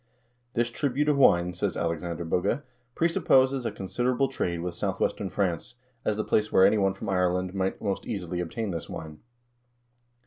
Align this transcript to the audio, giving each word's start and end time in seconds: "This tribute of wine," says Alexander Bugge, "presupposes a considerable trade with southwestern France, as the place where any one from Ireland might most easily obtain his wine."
"This 0.55 0.71
tribute 0.71 1.09
of 1.09 1.17
wine," 1.19 1.53
says 1.53 1.77
Alexander 1.77 2.25
Bugge, 2.25 2.63
"presupposes 2.95 3.67
a 3.67 3.71
considerable 3.71 4.29
trade 4.29 4.61
with 4.61 4.73
southwestern 4.73 5.29
France, 5.29 5.75
as 6.03 6.17
the 6.17 6.23
place 6.23 6.51
where 6.51 6.65
any 6.65 6.79
one 6.79 6.95
from 6.95 7.07
Ireland 7.07 7.53
might 7.53 7.79
most 7.83 8.07
easily 8.07 8.39
obtain 8.39 8.71
his 8.73 8.89
wine." 8.89 9.19